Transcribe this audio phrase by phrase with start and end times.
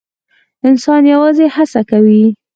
[0.67, 2.23] انسان یوازې هڅه کوي